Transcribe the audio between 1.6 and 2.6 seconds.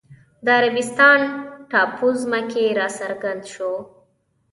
ټاپووزمه